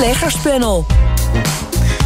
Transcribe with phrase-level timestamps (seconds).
[0.00, 0.86] beleggerspanel.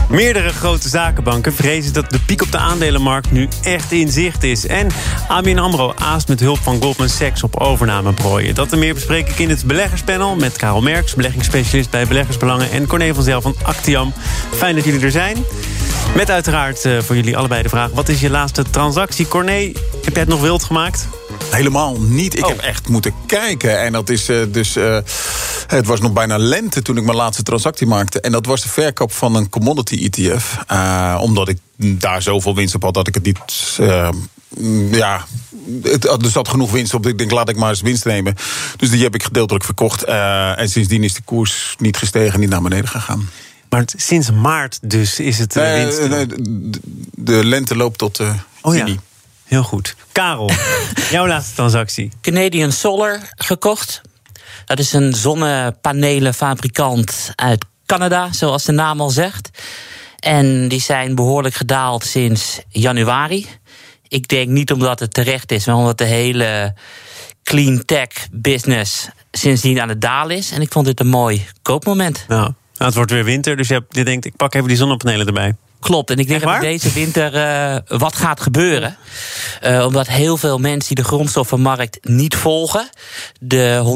[0.09, 4.67] Meerdere grote zakenbanken vrezen dat de piek op de aandelenmarkt nu echt in zicht is.
[4.67, 4.89] En
[5.29, 8.55] ABN AMRO aast met hulp van Goldman Sachs op overnameprooien.
[8.55, 11.15] Dat en meer bespreek ik in het beleggerspanel met Karel Merks...
[11.15, 12.71] beleggingsspecialist bij Beleggersbelangen...
[12.71, 14.13] en Corné van Zel van Actiam.
[14.55, 15.45] Fijn dat jullie er zijn.
[16.15, 17.91] Met uiteraard uh, voor jullie allebei de vraag...
[17.91, 19.29] wat is je laatste transactie?
[19.29, 19.73] Corné,
[20.05, 21.09] heb jij het nog wild gemaakt?
[21.51, 22.37] Helemaal niet.
[22.37, 22.49] Ik Oh.
[22.51, 23.81] heb echt moeten kijken.
[23.81, 24.77] En dat is eh, dus.
[24.77, 24.99] eh,
[25.67, 28.21] het was nog bijna lente toen ik mijn laatste transactie maakte.
[28.21, 30.57] En dat was de verkoop van een commodity ETF.
[30.67, 33.39] Eh, omdat ik daar zoveel winst op had dat ik het niet.
[34.91, 35.25] ja,
[35.83, 37.07] het, er zat genoeg winst op.
[37.07, 38.35] Ik denk, laat ik maar eens winst nemen.
[38.77, 40.05] Dus die heb ik gedeeltelijk verkocht.
[40.05, 43.31] En sindsdien is de koers niet gestegen, niet naar beneden gegaan.
[43.69, 45.97] Maar sinds maart dus is het winst.
[45.97, 46.27] de,
[47.17, 48.21] de lente loopt tot
[48.63, 48.99] Oh ja, juni.
[49.45, 49.97] Heel goed.
[50.13, 50.51] Karel,
[51.11, 52.11] jouw laatste transactie.
[52.21, 54.01] Canadian Solar gekocht.
[54.65, 59.51] Dat is een zonnepanelenfabrikant uit Canada, zoals de naam al zegt.
[60.19, 63.47] En die zijn behoorlijk gedaald sinds januari.
[64.09, 66.75] Ik denk niet omdat het terecht is, maar omdat de hele
[67.43, 70.51] clean tech business sindsdien aan het dalen is.
[70.51, 72.25] En ik vond dit een mooi koopmoment.
[72.29, 74.77] Nou, nou, het wordt weer winter, dus je, hebt- je denkt, ik pak even die
[74.77, 75.57] zonnepanelen erbij.
[75.85, 78.97] Klopt, en ik denk dat deze winter eh, wat gaat gebeuren.
[79.61, 82.89] Eh, omdat heel veel mensen die de grondstoffenmarkt niet volgen...
[83.41, 83.95] de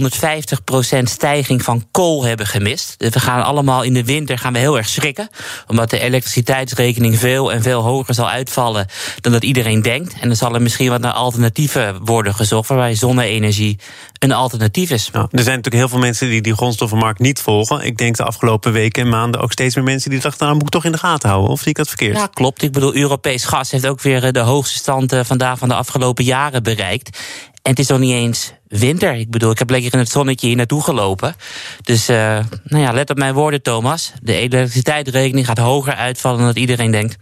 [0.99, 2.95] 150% stijging van kool hebben gemist.
[2.99, 5.29] Dus we gaan allemaal in de winter gaan we heel erg schrikken.
[5.67, 8.87] Omdat de elektriciteitsrekening veel en veel hoger zal uitvallen...
[9.21, 10.15] dan dat iedereen denkt.
[10.21, 12.69] En dan zal er misschien wat naar alternatieven worden gezocht...
[12.69, 13.79] waarbij zonne-energie
[14.19, 15.11] een alternatief is.
[15.11, 17.81] Nou, er zijn natuurlijk heel veel mensen die die grondstoffenmarkt niet volgen.
[17.81, 20.67] Ik denk de afgelopen weken en maanden ook steeds meer mensen die dachten, nou moet
[20.67, 21.51] ik toch in de gaten houden.
[21.51, 22.17] Of zie ik dat verkeerd?
[22.17, 22.63] Ja, klopt.
[22.63, 25.75] Ik bedoel, Europees gas heeft ook weer eh, de hoogste stand eh, vandaag van de
[25.75, 27.19] afgelopen jaren bereikt.
[27.63, 29.15] En het is nog niet eens winter.
[29.15, 31.37] Ik bedoel, ik heb lekker in het zonnetje hier naartoe gelopen.
[31.83, 34.13] Dus, eh, nou ja, let op mijn woorden, Thomas.
[34.23, 37.17] De elektriciteitsrekening gaat hoger uitvallen dan dat iedereen denkt.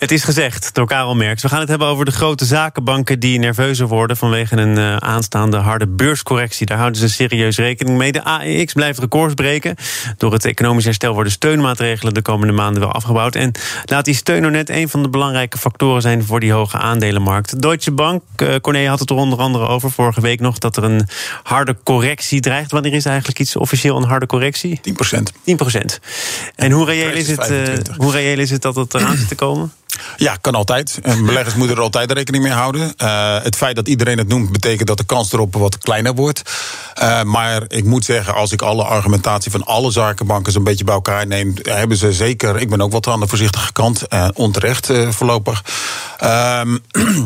[0.00, 1.42] Het is gezegd door Karel Merks.
[1.42, 5.56] We gaan het hebben over de grote zakenbanken die nerveuzer worden vanwege een eh, aanstaande
[5.56, 6.66] harde beurscorrectie.
[6.66, 8.12] Daar houden ze serieus rekening mee.
[8.12, 9.76] De AEX blijft records breken.
[10.16, 13.34] Door het economisch herstel worden steunmaatregelen de komende maanden wel afgebouwd.
[13.34, 13.52] En
[13.84, 17.62] laat die steun nou net een van de belangrijke factoren zijn voor die hoge aandelenmarkt.
[17.62, 18.22] Deutsche Bank,
[18.60, 21.08] Corné had het er onder andere over vorige week nog dat er een
[21.42, 22.70] harde correctie dreigt.
[22.70, 24.78] Wanneer is eigenlijk iets officieel een harde correctie?
[24.82, 25.32] 10 procent.
[25.44, 26.00] 10 procent.
[26.56, 27.96] En hoe reëel, is het, eh, 25.
[27.96, 29.72] hoe reëel is het dat het eraan zit te komen?
[30.16, 30.98] Ja, kan altijd.
[31.02, 32.96] En beleggers moeten er altijd rekening mee houden.
[32.96, 36.42] Eh, het feit dat iedereen het noemt, betekent dat de kans erop wat kleiner wordt.
[36.94, 40.94] Eh, maar ik moet zeggen, als ik alle argumentatie van alle zakenbanken zo'n beetje bij
[40.94, 42.60] elkaar neem, hebben ze zeker.
[42.60, 45.64] Ik ben ook wat aan de voorzichtige kant, eh, onterecht voorlopig.
[46.18, 46.78] Ehm,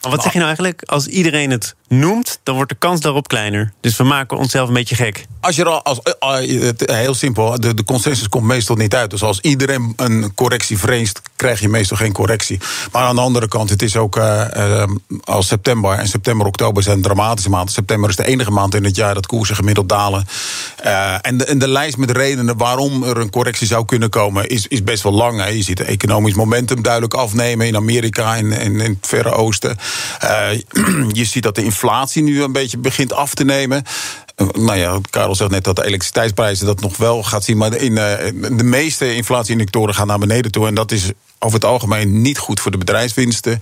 [0.00, 0.82] wat zeg je nou eigenlijk?
[0.82, 3.72] Als iedereen het noemt, dan wordt de kans daarop kleiner.
[3.80, 5.26] Dus we maken onszelf een beetje gek.
[5.40, 6.12] Als je al, als, eh,
[6.56, 9.10] eh, het- heel simpel, de, de consensus komt meestal niet uit.
[9.10, 12.60] Dus als iedereen een correctie vreest, krijg je meestal geen correctie.
[12.92, 14.88] Maar aan de andere kant, het is ook eh, eh,
[15.24, 17.72] als september en september, oktober zijn dramatische maanden.
[17.74, 20.26] September is de enige maand in het jaar dat koersen gemiddeld dalen.
[20.76, 24.48] Eh, en, de, en de lijst met redenen waarom er een correctie zou kunnen komen,
[24.48, 25.40] is, is best wel lang.
[25.40, 25.46] Hè.
[25.46, 29.76] Je ziet het economisch momentum duidelijk afnemen in Amerika en in, in, het Verre Oosten.
[30.18, 30.48] Eh,
[31.12, 31.76] je ziet dat de inflatie
[32.14, 33.82] nu een beetje begint af te nemen.
[34.34, 37.56] Eh, Nou ja, Karel zegt net dat de elektriciteitsprijzen dat nog wel gaat zien.
[37.56, 40.66] Maar in, eh, de meeste inflatieindicatoren gaan naar beneden toe.
[40.66, 43.60] En dat is over het algemeen niet goed voor de bedrijfswinsten.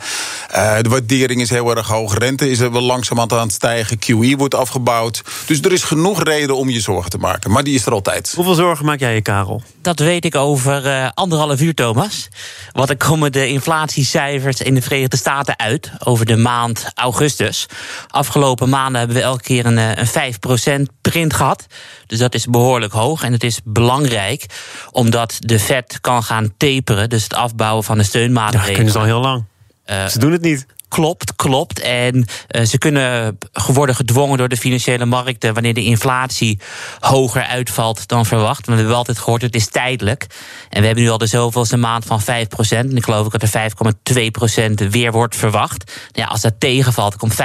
[0.50, 2.18] Eh, de waardering is heel erg hoog.
[2.18, 3.98] Rente is er wel langzaam aan het stijgen.
[3.98, 5.22] QE wordt afgebouwd.
[5.46, 7.50] Dus er is genoeg reden om je zorgen te maken.
[7.50, 8.32] Maar die is er altijd.
[8.34, 9.62] Hoeveel zorgen maak jij je, Karel?
[9.82, 12.28] Dat weet ik over eh, anderhalf uur, Thomas.
[12.72, 17.66] Want er komen de inflatiecijfers in de Verenigde Staten uit over de maand augustus.
[18.08, 21.66] Afgelopen maanden hebben we elke keer een, eh, een 5% print gehad.
[22.06, 23.22] Dus dat is behoorlijk hoog.
[23.22, 24.46] En het is belangrijk
[24.90, 27.08] omdat de Fed kan gaan taperen.
[27.08, 28.74] Dus het afbouwen van de Ja, steunmaatregelen.
[28.74, 29.44] kunnen ze al heel lang.
[29.84, 30.66] Eh, Ze doen het niet.
[30.88, 31.80] Klopt, klopt.
[31.80, 36.58] En eh, ze kunnen worden gedwongen door de financiële markten wanneer de inflatie
[37.00, 38.66] hoger uitvalt dan verwacht.
[38.66, 40.26] Want we hebben altijd gehoord, het is tijdelijk.
[40.70, 42.24] En we hebben nu al de zoveelste maand van 5%.
[42.68, 43.70] En ik geloof ook dat er
[44.84, 45.92] 5,2% weer wordt verwacht.
[46.12, 47.36] Ja, als dat tegenvalt, komt 5,5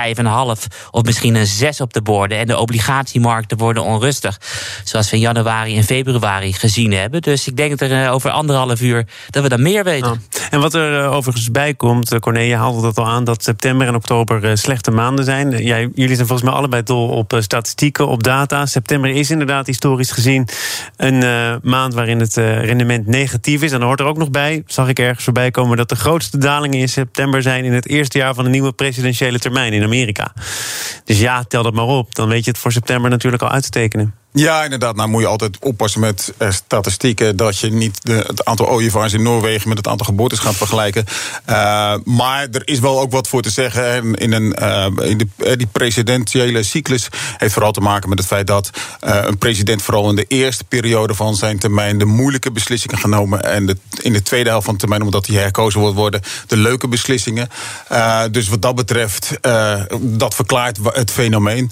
[0.91, 2.37] of misschien een 6 op de borden.
[2.37, 4.39] En de obligatiemarkten worden onrustig.
[4.83, 7.21] Zoals we in januari en februari gezien hebben.
[7.21, 10.23] Dus ik denk dat er eh, over anderhalf uur dat we dan meer weten.
[10.49, 13.43] En wat er eh, overigens bij komt, eh, Corné, je haalde dat al aan, dat
[13.43, 15.53] september en oktober eh, slechte maanden zijn.
[15.53, 18.65] Eh, jullie zijn volgens mij allebei dol op eh, statistieken, op data.
[18.65, 20.47] September is inderdaad historisch gezien
[20.97, 21.19] een
[21.63, 23.71] maand waarin het rendement negatief is.
[23.71, 26.37] En dan hoort er ook nog bij, zag ik ergens voorbij komen, dat de grootste
[26.37, 30.33] dalingen in september zijn in het eerste jaar van de nieuwe presidentiële termijn in Amerika.
[31.05, 32.15] Dus ja, tel dat maar op.
[32.15, 34.20] Dan weet je het voor september natuurlijk al uit te tekenen.
[34.33, 34.95] Ja, inderdaad.
[34.95, 37.35] Nou moet je altijd oppassen met uh, statistieken.
[37.35, 41.05] Dat je niet het aantal ooievaars in Noorwegen met het aantal geboortes gaat vergelijken.
[41.49, 44.15] Uh, maar er is wel ook wat voor te zeggen.
[44.15, 47.07] In, een, uh, in de, die presidentiële cyclus
[47.37, 48.69] heeft vooral te maken met het feit dat
[48.99, 53.43] een president vooral in de eerste periode van zijn termijn de moeilijke beslissingen genomen.
[53.43, 56.87] En in de tweede helft van de termijn, omdat hij herkozen wordt worden, de leuke
[56.87, 57.49] beslissingen.
[58.31, 59.37] dus wat dat betreft,
[59.99, 61.71] dat verklaart het fenomeen.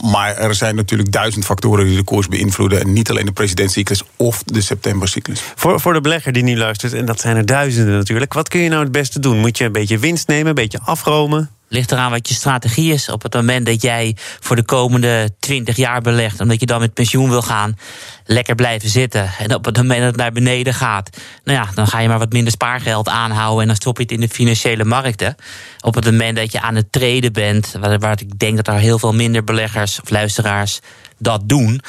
[0.00, 2.80] maar er zijn natuurlijk duizend factoren factoren die de koers beïnvloeden.
[2.80, 5.42] En niet alleen de presidentscyclus of de septembercyclus.
[5.54, 8.32] Voor, voor de belegger die nu luistert, en dat zijn er duizenden natuurlijk.
[8.32, 9.38] Wat kun je nou het beste doen?
[9.38, 11.50] Moet je een beetje winst nemen, een beetje afromen?
[11.68, 13.08] Ligt eraan wat je strategie is.
[13.08, 16.94] Op het moment dat jij voor de komende 20 jaar belegt, omdat je dan met
[16.94, 17.78] pensioen wil gaan,
[18.24, 19.30] lekker blijven zitten.
[19.38, 22.18] En op het moment dat het naar beneden gaat, nou ja, dan ga je maar
[22.18, 25.34] wat minder spaargeld aanhouden en dan stop je het in de financiële markten.
[25.80, 28.98] Op het moment dat je aan het treden bent, waar, ik denk dat er heel
[28.98, 30.80] veel minder beleggers of luisteraars
[31.18, 31.80] dat doen,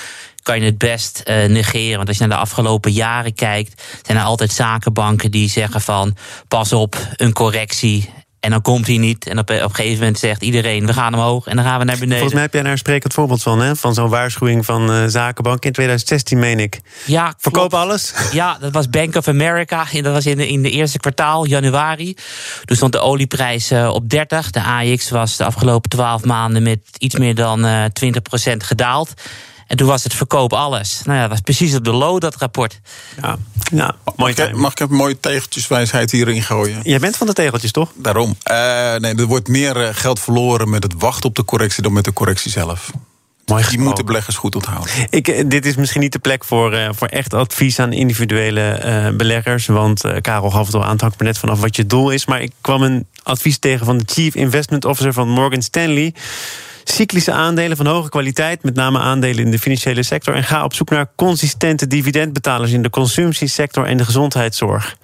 [0.43, 1.95] kan je het best uh, negeren.
[1.95, 6.15] Want als je naar de afgelopen jaren kijkt, zijn er altijd zakenbanken die zeggen van
[6.47, 8.09] pas op, een correctie.
[8.39, 9.27] En dan komt hij niet.
[9.27, 11.85] En op, op een gegeven moment zegt iedereen: we gaan omhoog en dan gaan we
[11.85, 12.17] naar beneden.
[12.17, 13.75] Volgens mij heb jij daar een sprekend voorbeeld van, hè?
[13.75, 16.79] Van zo'n waarschuwing van uh, zakenbank in 2016, meen ik.
[17.05, 18.13] Ja, Verkoop alles?
[18.31, 19.85] Ja, dat was Bank of America.
[19.91, 22.15] Dat was in de, in de eerste kwartaal, januari.
[22.65, 24.51] Toen stond de olieprijs uh, op 30.
[24.51, 27.87] De AX was de afgelopen 12 maanden met iets meer dan uh, 20%
[28.57, 29.13] gedaald.
[29.69, 31.01] En toen was het verkoop alles.
[31.03, 32.79] Nou ja, dat was precies op de low, dat rapport.
[33.21, 33.37] Ja,
[33.71, 36.79] ja mag, ik, mag ik een mooie tegeltjeswijsheid hierin gooien?
[36.83, 37.91] Jij bent van de tegeltjes, toch?
[37.95, 38.35] Daarom.
[38.51, 38.55] Uh,
[38.95, 42.03] nee, er wordt meer uh, geld verloren met het wachten op de correctie dan met
[42.03, 42.91] de correctie zelf.
[43.45, 44.89] Mooi die moeten beleggers goed onthouden.
[45.09, 48.81] Ik, eh, dit is misschien niet de plek voor, uh, voor echt advies aan individuele
[48.85, 49.65] uh, beleggers.
[49.65, 52.25] Want uh, Karel gaf het al aan, het hangt net vanaf wat je doel is.
[52.25, 56.13] Maar ik kwam een advies tegen van de Chief Investment Officer van Morgan Stanley
[56.91, 60.35] cyclische aandelen van hoge kwaliteit, met name aandelen in de financiële sector.
[60.35, 64.97] En ga op zoek naar consistente dividendbetalers in de consumptiesector en de gezondheidszorg.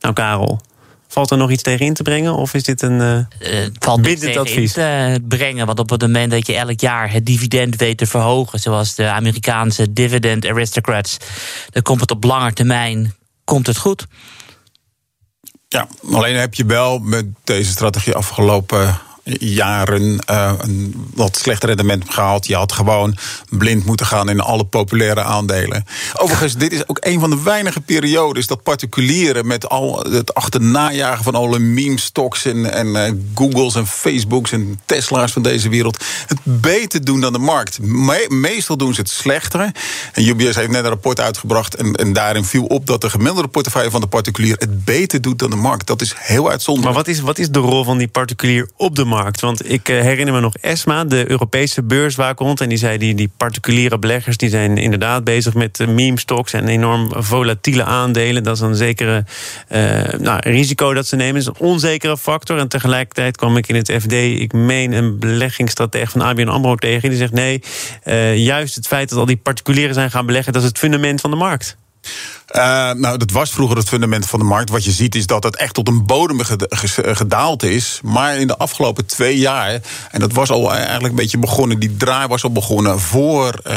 [0.00, 0.60] Nou, Karel.
[1.08, 2.34] Valt er nog iets tegen in te brengen?
[2.34, 3.98] Of is dit een uh, uh, valt
[4.36, 4.56] advies?
[4.56, 5.66] in te brengen.
[5.66, 9.08] Want op het moment dat je elk jaar het dividend weet te verhogen, zoals de
[9.08, 11.16] Amerikaanse dividend aristocrats,
[11.70, 13.14] dan komt het op lange termijn
[13.44, 14.06] komt het goed.
[15.68, 22.04] Ja, alleen heb je wel met deze strategie afgelopen jaren uh, een wat slechter rendement
[22.10, 22.46] gehaald.
[22.46, 23.16] Je had gewoon
[23.48, 25.86] blind moeten gaan in alle populaire aandelen.
[26.14, 31.24] Overigens, dit is ook een van de weinige periodes dat particulieren met al het achternajagen
[31.24, 36.38] van alle meme-stocks en, en uh, Googles en Facebooks en Tesla's van deze wereld het
[36.44, 37.78] beter doen dan de markt.
[38.28, 39.60] meestal doen ze het slechter.
[40.12, 43.48] En UBS heeft net een rapport uitgebracht en, en daarin viel op dat de gemiddelde
[43.48, 45.86] portefeuille van de particulier het beter doet dan de markt.
[45.86, 46.94] Dat is heel uitzonderlijk.
[46.94, 49.11] Maar wat is, wat is de rol van die particulier op de markt?
[49.40, 52.60] Want ik eh, herinner me nog ESMA, de Europese beurswaakhond.
[52.60, 56.52] En die zei, die, die particuliere beleggers die zijn inderdaad bezig met eh, meme stocks
[56.52, 58.42] en enorm volatiele aandelen.
[58.42, 59.24] Dat is een zekere
[59.68, 61.40] uh, nou, risico dat ze nemen.
[61.40, 62.58] Is een onzekere factor.
[62.58, 67.08] En tegelijkertijd kwam ik in het FD, ik meen een beleggingsstratege van ABN AMRO tegen.
[67.08, 67.62] Die zegt nee,
[68.36, 71.30] juist het feit dat al die particulieren zijn gaan beleggen, dat is het fundament van
[71.30, 71.76] de markt.
[72.56, 74.70] Uh, nou, dat was vroeger het fundament van de markt.
[74.70, 76.40] Wat je ziet is dat het echt tot een bodem
[76.96, 78.00] gedaald is.
[78.02, 81.96] Maar in de afgelopen twee jaar, en dat was al eigenlijk een beetje begonnen, die
[81.96, 83.72] draai was al begonnen voor uh,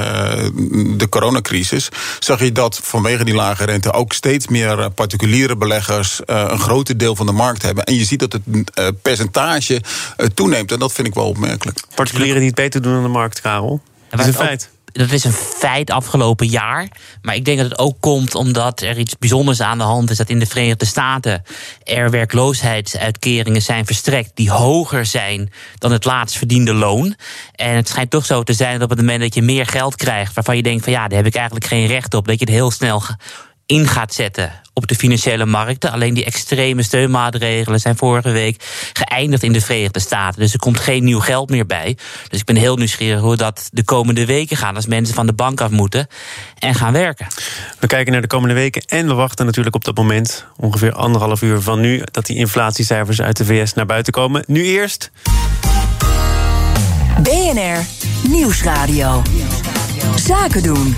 [0.97, 1.89] de coronacrisis.
[2.19, 6.97] Zag je dat vanwege die lage rente ook steeds meer particuliere beleggers uh, een groter
[6.97, 7.83] deel van de markt hebben.
[7.83, 9.81] En je ziet dat het percentage
[10.33, 10.71] toeneemt.
[10.71, 11.79] En dat vind ik wel opmerkelijk.
[11.95, 13.81] Particulieren die het beter doen dan de markt, Karel.
[14.09, 16.87] Dat is een feit dat is een feit afgelopen jaar.
[17.21, 20.17] Maar ik denk dat het ook komt omdat er iets bijzonders aan de hand is.
[20.17, 21.43] Dat in de Verenigde Staten
[21.83, 24.31] er werkloosheidsuitkeringen zijn verstrekt.
[24.33, 27.15] die hoger zijn dan het laatst verdiende loon.
[27.55, 29.95] En het schijnt toch zo te zijn dat op het moment dat je meer geld
[29.95, 30.33] krijgt.
[30.33, 32.27] waarvan je denkt van ja, daar heb ik eigenlijk geen recht op.
[32.27, 33.01] dat je het heel snel
[33.65, 35.91] in gaat zetten op de financiële markten.
[35.91, 40.39] Alleen die extreme steunmaatregelen zijn vorige week geëindigd in de Verenigde Staten.
[40.39, 41.97] Dus er komt geen nieuw geld meer bij.
[42.29, 45.33] Dus ik ben heel nieuwsgierig hoe dat de komende weken gaat als mensen van de
[45.33, 46.07] bank af moeten
[46.59, 47.27] en gaan werken.
[47.79, 51.41] We kijken naar de komende weken en we wachten natuurlijk op dat moment, ongeveer anderhalf
[51.41, 54.43] uur van nu, dat die inflatiecijfers uit de VS naar buiten komen.
[54.47, 55.11] Nu eerst.
[57.21, 57.85] BNR
[58.27, 59.21] Nieuwsradio.
[60.15, 60.95] Zaken doen.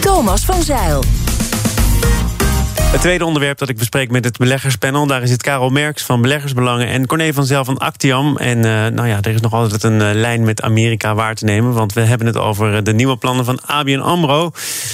[0.00, 1.21] Thomas van Zeil.
[2.92, 5.06] Het tweede onderwerp dat ik bespreek met het beleggerspanel...
[5.06, 8.36] daar zit Karel Merks van Beleggersbelangen en Corné van Zel van Actiam.
[8.36, 11.44] En uh, nou ja, er is nog altijd een uh, lijn met Amerika waar te
[11.44, 11.72] nemen...
[11.72, 14.52] want we hebben het over de nieuwe plannen van ABN AMRO.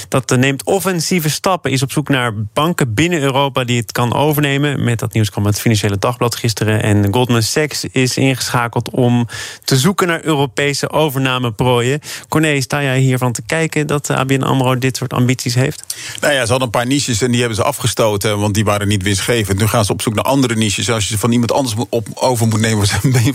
[0.09, 4.85] Dat neemt offensieve stappen, is op zoek naar banken binnen Europa die het kan overnemen.
[4.85, 6.83] Met dat nieuws kwam het Financiële Dagblad gisteren.
[6.83, 9.29] En Goldman Sachs is ingeschakeld om
[9.65, 12.01] te zoeken naar Europese overnameprooien.
[12.29, 15.85] Corné, sta jij hiervan te kijken dat ABN AMRO dit soort ambities heeft?
[16.21, 17.63] Nou ja, ze hadden een paar niches en die hebben ze
[18.39, 19.59] want die waren niet winstgevend.
[19.59, 20.91] Nu gaan ze op zoek naar andere niches.
[20.91, 22.87] Als je ze van iemand anders op, over moet nemen,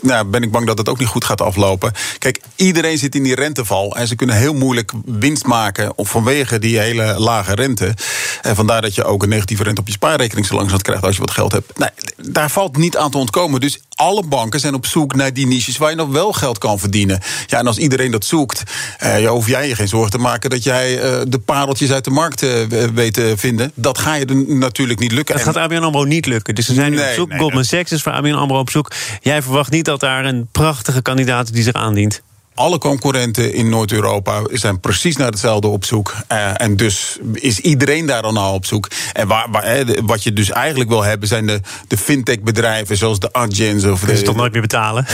[0.00, 1.92] nou, ben ik bang dat het ook niet goed gaat aflopen.
[2.18, 6.78] Kijk, iedereen zit in die renteval en ze kunnen heel moeilijk winst maken vanwege die
[6.78, 7.94] hele lage rente.
[8.42, 11.14] En vandaar dat je ook een negatieve rente op je spaarrekening zo langzaam krijgt als
[11.14, 11.72] je wat geld hebt.
[12.16, 13.60] Daar valt niet aan te ontkomen.
[13.60, 16.78] Dus alle banken zijn op zoek naar die niches waar je nog wel geld kan
[16.78, 17.20] verdienen.
[17.46, 18.62] Ja, en als iedereen dat zoekt,
[18.98, 22.10] eh, hoef jij je geen zorgen te maken dat jij eh, de pareltjes uit de
[22.10, 22.50] markt eh,
[22.94, 23.69] weet te vinden.
[23.74, 25.34] Dat ga je er natuurlijk niet lukken.
[25.34, 26.54] Dat gaat ABN AMRO niet lukken.
[26.54, 27.34] Dus ze zijn nu op zoek.
[27.34, 28.92] Goldman Sachs is voor ABN AMRO op zoek.
[29.20, 32.22] Jij verwacht niet dat daar een prachtige kandidaat die zich aandient?
[32.60, 36.14] alle concurrenten in Noord-Europa zijn precies naar hetzelfde op zoek.
[36.32, 38.88] Uh, en dus is iedereen daar dan al op zoek.
[39.12, 43.32] En waar, waar, wat je dus eigenlijk wil hebben, zijn de, de fintech-bedrijven zoals de
[43.32, 44.06] Adjens of.
[44.06, 45.06] Je toch nooit meer betalen?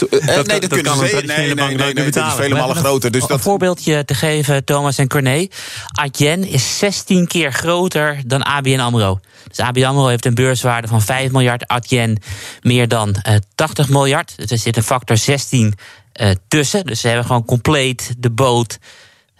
[0.00, 1.22] Zo, uh, dat, nee, dat, dat kunnen ze.
[1.26, 3.10] Nee, nee, nee, nee, is vele malen groter.
[3.10, 3.40] Dus een dat...
[3.40, 5.46] voorbeeldje te geven, Thomas en Corné.
[5.92, 9.20] Adyen is 16 keer groter dan ABN AMRO.
[9.48, 11.66] Dus ABN AMRO heeft een beurswaarde van 5 miljard.
[11.66, 12.18] Adyen
[12.62, 14.32] meer dan uh, 80 miljard.
[14.36, 15.74] Dus er zit een factor 16
[16.20, 16.86] uh, tussen.
[16.86, 18.78] Dus ze hebben gewoon compleet de boot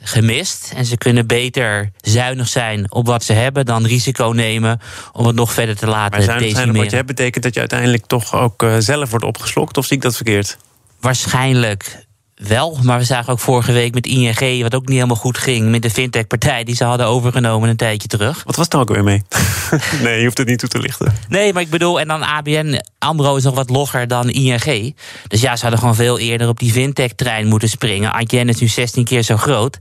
[0.02, 0.72] gemist.
[0.76, 4.80] En ze kunnen beter zuinig zijn op wat ze hebben dan risico nemen
[5.12, 7.54] om het nog verder te laten maar zuinig zijn op wat je hebt betekent dat
[7.54, 9.76] je uiteindelijk toch ook uh, zelf wordt opgeslokt?
[9.76, 10.56] Of zie ik dat verkeerd?
[11.00, 12.08] Waarschijnlijk
[12.48, 12.78] wel.
[12.82, 15.82] Maar we zagen ook vorige week met ING, wat ook niet helemaal goed ging, met
[15.82, 18.42] de fintech-partij die ze hadden overgenomen een tijdje terug.
[18.44, 19.22] Wat was daar ook weer mee?
[20.02, 21.14] nee, je hoeft het niet toe te lichten.
[21.28, 24.94] Nee, maar ik bedoel, en dan ABN Amro is nog wat logger dan ING.
[25.26, 28.12] Dus ja, ze hadden gewoon veel eerder op die fintech-trein moeten springen.
[28.12, 29.78] ABN is nu 16 keer zo groot.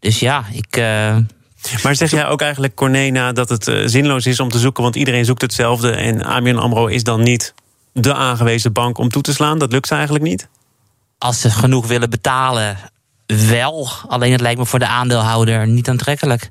[0.00, 0.76] Dus ja, ik.
[0.76, 1.16] Uh...
[1.82, 4.96] Maar zeg jij ook eigenlijk, Cornena, dat het uh, zinloos is om te zoeken, want
[4.96, 7.54] iedereen zoekt hetzelfde en ABN Amro is dan niet
[7.92, 9.58] de aangewezen bank om toe te slaan?
[9.58, 10.48] Dat lukt ze eigenlijk niet?
[11.18, 12.76] Als ze genoeg willen betalen,
[13.26, 13.88] wel.
[14.08, 16.50] Alleen het lijkt me voor de aandeelhouder niet aantrekkelijk.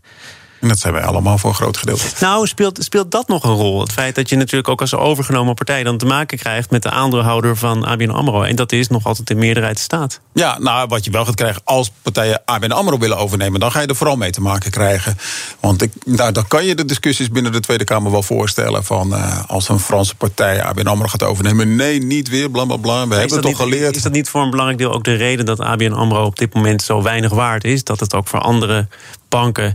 [0.68, 2.06] En dat zijn wij allemaal voor een groot gedeelte.
[2.20, 3.80] Nou, speelt, speelt dat nog een rol?
[3.80, 6.90] Het feit dat je natuurlijk ook als overgenomen partij dan te maken krijgt met de
[6.90, 8.44] aandeelhouder van ABN Amro.
[8.44, 10.20] En dat is nog altijd in meerderheid staat.
[10.34, 13.80] Ja, nou, wat je wel gaat krijgen als partijen ABN Amro willen overnemen, dan ga
[13.80, 15.18] je er vooral mee te maken krijgen.
[15.60, 19.14] Want ik, nou, dan kan je de discussies binnen de Tweede Kamer wel voorstellen van
[19.14, 21.76] uh, als een Franse partij ABN Amro gaat overnemen.
[21.76, 23.08] Nee, niet weer, bla bla bla.
[23.08, 23.96] We hebben het toch geleerd.
[23.96, 26.54] Is dat niet voor een belangrijk deel ook de reden dat ABN Amro op dit
[26.54, 27.84] moment zo weinig waard is?
[27.84, 28.88] Dat het ook voor andere
[29.30, 29.74] banken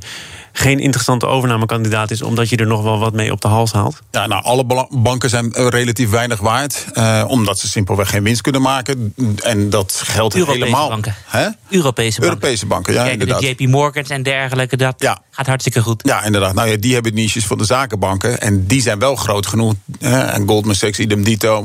[0.52, 4.02] geen interessante overnamekandidaat is, omdat je er nog wel wat mee op de hals haalt?
[4.10, 8.40] Ja, nou, alle banken zijn eh, relatief weinig waard, uh, omdat ze simpelweg geen winst
[8.40, 9.14] kunnen maken.
[9.42, 10.88] En dat geldt Europese helemaal.
[10.88, 11.14] Banken.
[11.26, 11.48] Hè?
[11.68, 12.22] Europese banken.
[12.22, 13.40] Europese banken, ja, Kijk, inderdaad.
[13.40, 15.18] De JP Morgans en dergelijke, dat ja.
[15.34, 16.02] Gaat hartstikke goed.
[16.06, 16.54] Ja, inderdaad.
[16.54, 18.40] Nou ja, die hebben niches van de zakenbanken.
[18.40, 19.74] En die zijn wel groot genoeg.
[20.00, 21.62] En Goldman Sachs, idem dito,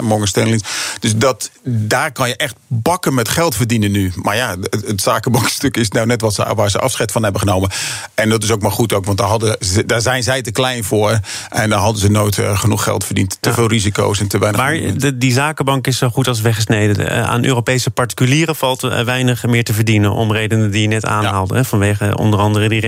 [0.00, 0.60] Morgan Stanley.
[1.00, 4.12] Dus dat, daar kan je echt bakken met geld verdienen nu.
[4.14, 7.40] Maar ja, het, het zakenbankstuk is nou net wat ze, waar ze afscheid van hebben
[7.40, 7.70] genomen.
[8.14, 10.84] En dat is ook maar goed ook, want daar, hadden, daar zijn zij te klein
[10.84, 11.20] voor.
[11.48, 13.36] En daar hadden ze nooit uh, genoeg geld verdiend.
[13.40, 13.54] Te ja.
[13.54, 14.60] veel risico's en te weinig.
[14.60, 17.00] Maar de, die zakenbank is zo goed als weggesneden.
[17.00, 20.12] Uh, aan Europese particulieren valt uh, weinig meer te verdienen.
[20.12, 21.54] Om redenen die je net aanhaalde.
[21.54, 21.64] Ja.
[21.64, 22.80] Vanwege onder andere die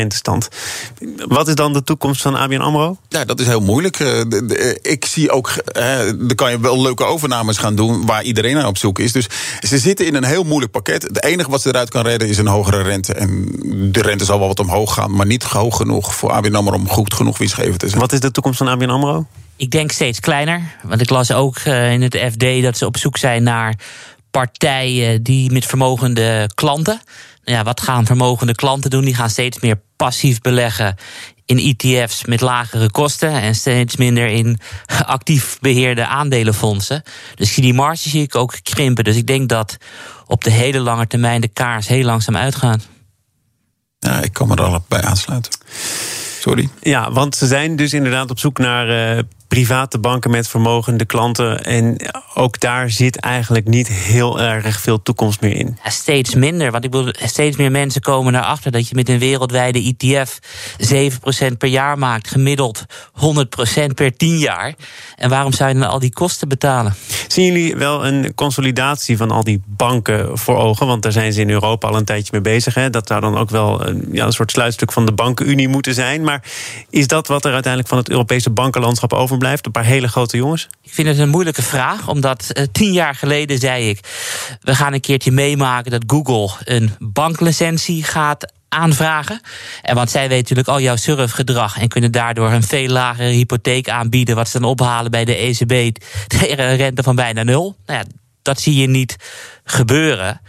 [1.28, 2.96] Wat is dan de toekomst van ABN Amro?
[3.08, 3.98] Ja, dat is heel moeilijk.
[3.98, 5.52] De, ik zie ook.
[6.16, 8.06] dan kan je wel leuke overnames gaan doen.
[8.06, 9.12] Waar iedereen naar op zoek is.
[9.12, 9.26] Dus
[9.60, 11.02] ze zitten in een heel moeilijk pakket.
[11.02, 13.14] Het enige wat ze eruit kan redden is een hogere rente.
[13.14, 13.46] En
[13.92, 15.16] de rente zal wel wat omhoog gaan.
[15.16, 18.00] Maar niet hoog genoeg voor ABN AMRO om goed genoeg winstgevend te zijn.
[18.00, 19.26] Wat is de toekomst van ABN AMRO?
[19.56, 20.62] Ik denk steeds kleiner.
[20.82, 23.74] Want ik las ook in het FD dat ze op zoek zijn naar
[24.30, 27.00] partijen die met vermogende klanten.
[27.44, 29.04] Ja, wat gaan vermogende klanten doen?
[29.04, 30.96] Die gaan steeds meer passief beleggen
[31.44, 34.60] in ETF's met lagere kosten en steeds minder in
[35.06, 37.02] actief beheerde aandelenfondsen.
[37.34, 39.04] Dus die marge zie ik ook krimpen.
[39.04, 39.76] Dus ik denk dat
[40.26, 42.82] op de hele lange termijn de kaars heel langzaam uitgaan.
[43.98, 45.52] Ja, ik kan me er al bij aansluiten.
[46.40, 46.68] Sorry.
[46.80, 49.22] Ja, want ze zijn dus inderdaad op zoek naar uh,
[49.52, 51.64] private banken met vermogende klanten.
[51.64, 51.96] En
[52.34, 55.78] ook daar zit eigenlijk niet heel erg veel toekomst meer in.
[55.84, 56.70] Ja, steeds minder.
[56.70, 60.38] Want ik bedoel, steeds meer mensen komen erachter dat je met een wereldwijde ETF
[61.52, 62.28] 7% per jaar maakt.
[62.28, 62.84] Gemiddeld
[63.90, 64.74] 100% per 10 jaar.
[65.16, 66.94] En waarom zou je dan al die kosten betalen?
[67.28, 70.86] Zien jullie wel een consolidatie van al die banken voor ogen?
[70.86, 72.74] Want daar zijn ze in Europa al een tijdje mee bezig.
[72.74, 72.90] Hè?
[72.90, 76.24] Dat zou dan ook wel een, ja, een soort sluitstuk van de bankenunie moeten zijn.
[76.24, 76.42] Maar
[76.90, 79.66] is dat wat er uiteindelijk van het Europese bankenlandschap overblijft?
[79.66, 80.68] Een paar hele grote jongens?
[80.82, 83.98] Ik vind het een moeilijke vraag, omdat uh, tien jaar geleden zei ik...
[84.60, 89.40] we gaan een keertje meemaken dat Google een banklicentie gaat aanvragen.
[89.82, 93.88] En want zij weten natuurlijk al jouw surfgedrag en kunnen daardoor een veel lagere hypotheek
[93.88, 97.76] aanbieden, wat ze dan ophalen bij de ECB tegen een rente van bijna nul.
[97.86, 98.04] Nou ja,
[98.42, 99.16] dat zie je niet
[99.64, 100.40] gebeuren.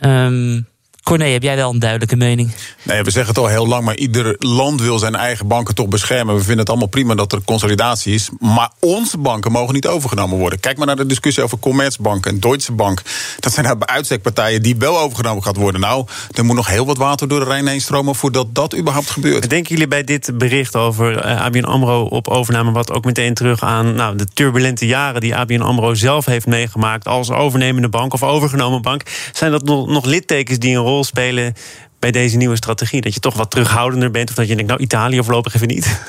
[0.00, 0.66] Um,
[1.06, 2.50] Corné, heb jij wel een duidelijke mening?
[2.82, 5.88] Nee, we zeggen het al heel lang, maar ieder land wil zijn eigen banken toch
[5.88, 6.34] beschermen.
[6.34, 8.28] We vinden het allemaal prima dat er consolidatie is.
[8.38, 10.60] Maar onze banken mogen niet overgenomen worden.
[10.60, 13.02] Kijk maar naar de discussie over Commerzbank en Deutsche Bank.
[13.40, 15.80] Dat zijn nou uitstekpartijen die wel overgenomen gaat worden.
[15.80, 19.10] Nou, er moet nog heel wat water door de Rijn heen stromen voordat dat überhaupt
[19.10, 19.50] gebeurt.
[19.50, 22.72] Denken jullie bij dit bericht over uh, ABN AMRO op overname...
[22.72, 27.08] wat ook meteen terug aan nou, de turbulente jaren die ABN AMRO zelf heeft meegemaakt...
[27.08, 29.02] als overnemende bank of overgenomen bank...
[29.32, 31.54] zijn dat nog, nog littekens die een rol spelen
[31.98, 33.00] bij deze nieuwe strategie?
[33.00, 34.28] Dat je toch wat terughoudender bent?
[34.28, 36.00] Of dat je denkt, nou, Italië voorlopig even niet?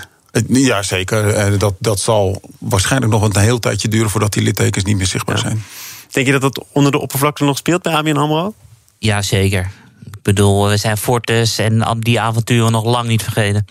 [0.48, 1.30] Ja, zeker.
[1.30, 5.06] Eh, dat, dat zal waarschijnlijk nog een heel tijdje duren voordat die littekens niet meer
[5.06, 5.64] zichtbaar zijn.
[6.12, 8.54] Denk je dat dat onder de oppervlakte nog speelt bij ABN AMRO?
[8.98, 9.72] Ja, zeker.
[10.06, 13.66] Ik bedoel, we zijn Fortes en die avonturen nog lang niet vergeten.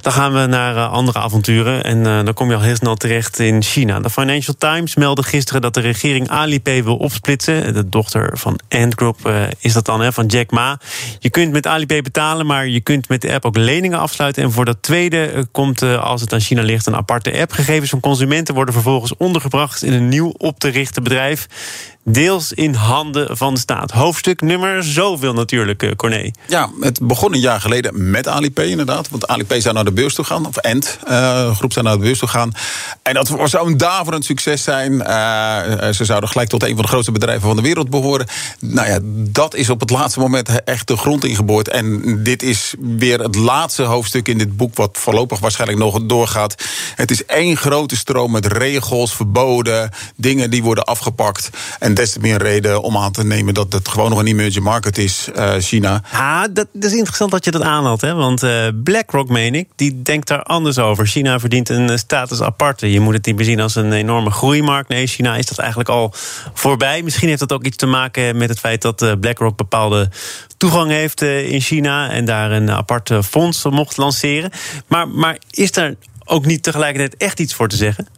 [0.00, 1.84] Dan gaan we naar eh, andere avonturen.
[1.84, 4.00] En uh, dan kom je al heel snel terecht in China.
[4.00, 7.74] De Financial Times meldde gisteren dat de regering Alipay wil opsplitsen.
[7.74, 10.80] De dochter van Ant Group uh, is dat dan, hè, van Jack Ma.
[11.18, 14.42] Je kunt met Alipay betalen, maar je kunt met de app ook leningen afsluiten.
[14.42, 17.52] En voor dat tweede komt, als het aan China ligt, een aparte app.
[17.52, 21.46] Gegevens van consumenten worden vervolgens ondergebracht in een nieuw op te richten bedrijf
[22.12, 23.90] deels in handen van de staat.
[23.90, 26.30] Hoofdstuk nummer zoveel natuurlijk, uh, Corné.
[26.46, 29.08] Ja, het begon een jaar geleden met Alipay inderdaad.
[29.08, 32.02] Want Alipay zou naar de beurs toe gaan, of Ent uh, groep zou naar de
[32.02, 32.52] beurs toe gaan.
[33.02, 34.92] En dat zou een daverend succes zijn.
[34.92, 38.26] Uh, ze zouden gelijk tot een van de grootste bedrijven van de wereld behoren.
[38.60, 38.98] Nou ja,
[39.30, 41.68] dat is op het laatste moment echt de grond ingeboord.
[41.68, 44.76] En dit is weer het laatste hoofdstuk in dit boek...
[44.76, 46.54] wat voorlopig waarschijnlijk nog doorgaat.
[46.94, 49.90] Het is één grote stroom met regels, verboden...
[50.16, 51.50] dingen die worden afgepakt...
[51.78, 54.64] En des te meer reden om aan te nemen dat het gewoon nog een emerging
[54.64, 56.02] market is, uh, China.
[56.12, 58.00] Ja, dat, is interessant dat je dat aanhaalt.
[58.00, 58.14] Hè?
[58.14, 61.06] Want uh, BlackRock, meen ik, die denkt daar anders over.
[61.06, 62.92] China verdient een eh, status aparte.
[62.92, 64.88] Je moet het niet bezien als een enorme groeimarkt.
[64.88, 66.12] Nee, China is dat eigenlijk al
[66.54, 67.02] voorbij.
[67.02, 70.10] Misschien heeft dat ook iets te maken met het feit dat BlackRock bepaalde
[70.56, 74.50] toegang heeft in China en daar een apart fonds mocht lanceren.
[74.86, 78.17] Maar, maar is er ook niet tegelijkertijd echt iets voor te zeggen?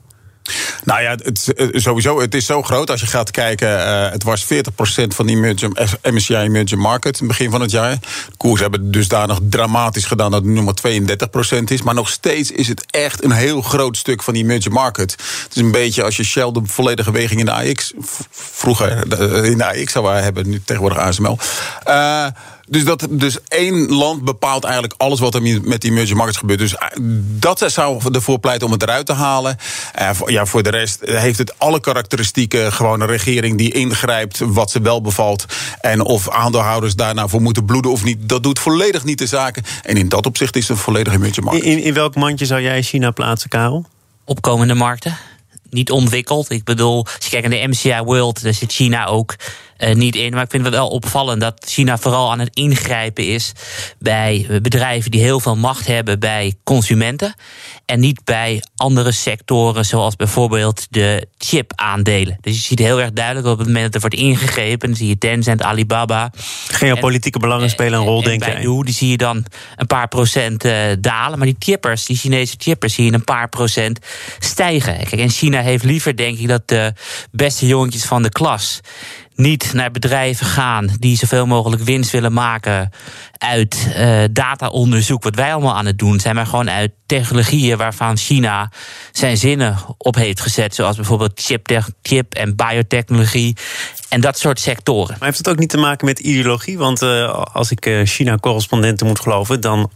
[0.85, 2.91] Nou ja, eh, sowieso, het is zo groot.
[2.91, 5.37] Als je gaat kijken, uh, het was 40% van die
[6.03, 7.91] MSCI Emerging Market in het begin van het jaar.
[8.01, 11.83] De koers hebben dus daar nog dramatisch gedaan dat het nu maar 32% is.
[11.83, 15.11] Maar nog steeds is het echt een heel groot stuk van die emerging market.
[15.11, 17.93] Het is een beetje als je Shell de volledige weging in de AX...
[18.31, 18.91] vroeger
[19.45, 21.39] in de AX zou hebben, nu tegenwoordig ASML...
[22.71, 26.59] dus, dat, dus één land bepaalt eigenlijk alles wat er met die emerging markets gebeurt.
[26.59, 26.89] Dus eh,
[27.39, 29.57] dat zou ervoor pleiten om het eruit te halen.
[30.01, 32.73] Uh, ja, voor de rest heeft het alle karakteristieken.
[32.73, 35.45] Gewoon een regering die ingrijpt wat ze wel bevalt.
[35.81, 38.29] En of aandeelhouders daarna voor moeten bloeden of niet.
[38.29, 39.63] Dat doet volledig niet de zaken.
[39.83, 41.65] En in dat opzicht is het een volledige emerging market.
[41.65, 43.85] In, in welk mandje zou jij China plaatsen, Karel?
[44.25, 45.19] Opkomende markten
[45.71, 46.51] niet ontwikkeld.
[46.51, 49.35] Ik bedoel, als je kijkt naar de MCI World, daar zit China ook
[49.81, 50.33] uh, niet in.
[50.33, 53.53] Maar ik vind het wel opvallend dat China vooral aan het ingrijpen is
[53.99, 57.35] bij bedrijven die heel veel macht hebben bij consumenten.
[57.87, 62.39] En niet bij andere sectoren, zoals bijvoorbeeld de chip-aandelen.
[62.41, 64.89] Dus je ziet heel erg duidelijk op het moment dat er wordt ingegrepen.
[64.89, 66.33] Dan zie je Tencent, Alibaba.
[66.69, 68.63] Geopolitieke belangen spelen een rol, denk ik.
[68.85, 69.45] Die zie je dan
[69.77, 71.39] een paar procent uh, dalen.
[71.39, 73.99] Maar die chippers, die Chinese chippers, zie je een paar procent
[74.39, 74.97] stijgen.
[74.97, 76.93] Kijk, en China heeft liever, denk ik, dat de
[77.31, 78.81] beste jongetjes van de klas
[79.41, 82.91] niet naar bedrijven gaan die zoveel mogelijk winst willen maken
[83.39, 88.17] uit uh, dataonderzoek, wat wij allemaal aan het doen zijn, maar gewoon uit technologieën waarvan
[88.17, 88.71] China
[89.13, 93.57] zijn zinnen op heeft gezet, zoals bijvoorbeeld chip, chip en biotechnologie
[94.09, 95.17] en dat soort sectoren.
[95.19, 96.79] Maar heeft het ook niet te maken met ideologie?
[96.79, 99.91] Want uh, als ik uh, China-correspondenten moet geloven, dan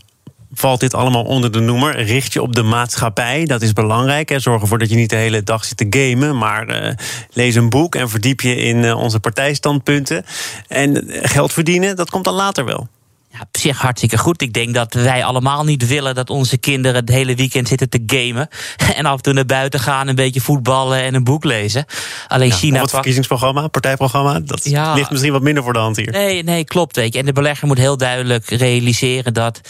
[0.54, 2.02] valt dit allemaal onder de noemer.
[2.02, 4.28] Richt je op de maatschappij, dat is belangrijk.
[4.28, 4.38] Hè.
[4.38, 6.92] Zorg ervoor dat je niet de hele dag zit te gamen, maar uh,
[7.32, 10.24] lees een boek en verdiep je in uh, onze partijstandpunten.
[10.68, 12.88] En geld verdienen, dat komt dan later wel.
[13.34, 14.42] Ja, op zich hartstikke goed.
[14.42, 18.02] Ik denk dat wij allemaal niet willen dat onze kinderen het hele weekend zitten te
[18.06, 18.48] gamen.
[18.96, 21.84] En af en toe naar buiten gaan, een beetje voetballen en een boek lezen.
[22.28, 22.76] Alleen ja, China.
[22.76, 26.10] Of het verkiezingsprogramma, partijprogramma, dat ja, ligt misschien wat minder voor de hand hier.
[26.10, 26.96] Nee, nee, klopt.
[26.96, 27.18] Weet je.
[27.18, 29.60] En de belegger moet heel duidelijk realiseren dat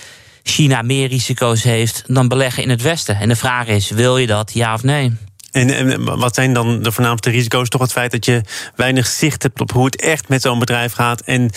[0.46, 3.16] China meer risico's heeft dan beleggen in het Westen.
[3.16, 5.12] En de vraag is: wil je dat, ja of nee?
[5.50, 7.68] En, en, wat zijn dan de voornaamste risico's?
[7.68, 8.40] Toch het feit dat je
[8.76, 11.20] weinig zicht hebt op hoe het echt met zo'n bedrijf gaat.
[11.20, 11.50] En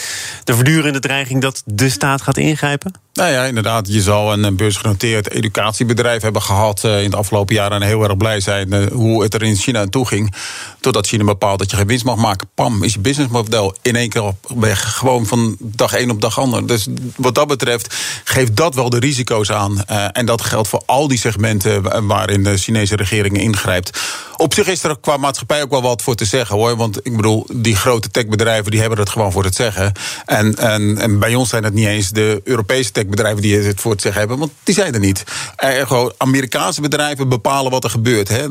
[0.43, 2.91] de voortdurende dreiging dat de staat gaat ingrijpen?
[3.17, 3.88] Nou ja, inderdaad.
[3.88, 8.17] Je zal een beursgenoteerd educatiebedrijf hebben gehad uh, in het afgelopen jaar en heel erg
[8.17, 10.34] blij zijn uh, hoe het er in China aan toe ging.
[10.80, 12.49] Totdat China bepaalt dat je geen winst mag maken.
[12.56, 14.97] Pam, is je businessmodel in één keer weg.
[14.97, 16.67] Gewoon van dag één op dag ander.
[16.67, 19.84] Dus wat dat betreft geeft dat wel de risico's aan.
[19.86, 23.99] En dat geldt voor al die segmenten waarin de Chinese regering ingrijpt.
[24.38, 26.76] Op zich is er qua maatschappij ook wel wat voor te zeggen hoor.
[26.76, 29.91] Want ik bedoel, die grote techbedrijven die hebben het gewoon voor het zeggen.
[30.26, 33.91] En, en, en bij ons zijn het niet eens de Europese techbedrijven die het voor
[33.91, 34.39] het zeggen hebben.
[34.39, 35.23] Want die zijn er niet.
[35.56, 38.28] Ergo, Amerikaanse bedrijven bepalen wat er gebeurt.
[38.28, 38.47] Hè.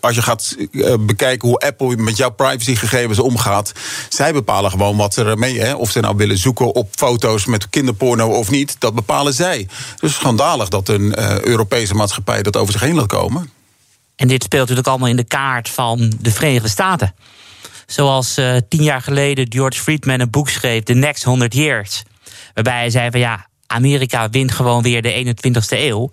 [0.00, 3.72] Als je gaat eh, bekijken hoe Apple met jouw privacygegevens omgaat.
[4.08, 5.60] Zij bepalen gewoon wat ze ermee.
[5.60, 5.74] Hè.
[5.74, 8.76] Of ze nou willen zoeken op foto's met kinderporno of niet.
[8.78, 9.68] Dat bepalen zij.
[10.00, 13.50] Dus schandalig dat een uh, Europese maatschappij dat over zich heen laat komen.
[14.16, 17.14] En dit speelt natuurlijk allemaal in de kaart van de Verenigde Staten.
[17.86, 22.02] Zoals uh, tien jaar geleden George Friedman een boek schreef, The Next 100 Years.
[22.54, 26.10] Waarbij hij zei van ja, Amerika wint gewoon weer de 21ste eeuw.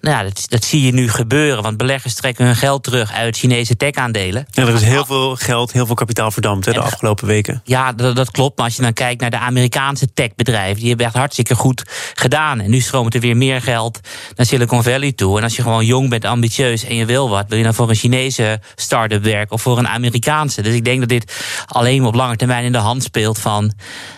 [0.00, 3.36] Nou ja, dat, dat, zie je nu gebeuren, want beleggers trekken hun geld terug uit
[3.36, 4.46] Chinese tech-aandelen.
[4.50, 7.60] Ja, er is heel veel geld, heel veel kapitaal verdampt hè, de afgelopen weken.
[7.64, 8.56] Ja, dat, dat, klopt.
[8.56, 11.82] Maar als je dan kijkt naar de Amerikaanse techbedrijven, die hebben echt hartstikke goed
[12.14, 12.60] gedaan.
[12.60, 14.00] En nu stroomt er weer meer geld
[14.34, 15.38] naar Silicon Valley toe.
[15.38, 17.88] En als je gewoon jong bent, ambitieus en je wil wat, wil je dan voor
[17.88, 20.62] een Chinese start-up werken of voor een Amerikaanse.
[20.62, 21.32] Dus ik denk dat dit
[21.66, 23.72] alleen op lange termijn in de hand speelt van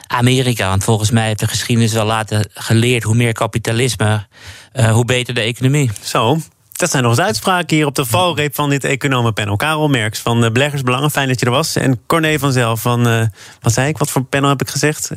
[0.07, 0.69] Amerika.
[0.69, 4.27] Want volgens mij heeft de geschiedenis wel laten geleerd hoe meer kapitalisme,
[4.75, 5.91] uh, hoe beter de economie.
[6.03, 6.39] Zo.
[6.73, 9.57] Dat zijn nog eens uitspraken hier op de valreep van dit economenpanel.
[9.57, 11.77] Karel Merks van uh, Beleggersbelangen, fijn dat je er was.
[11.77, 13.27] En Corné van Zelf van, uh,
[13.61, 15.11] wat zei ik, wat voor panel heb ik gezegd?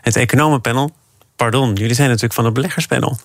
[0.00, 0.90] Het economenpanel.
[1.36, 3.18] Pardon, jullie zijn natuurlijk van het beleggerspanel.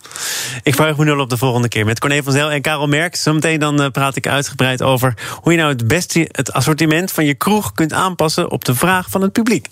[0.64, 3.24] Ik vraag me nul op de volgende keer met Corné van Zel en Karel Merks.
[3.24, 7.34] Zometeen dan praat ik uitgebreid over hoe je nou het beste het assortiment van je
[7.34, 9.68] kroeg kunt aanpassen op de vraag van het publiek.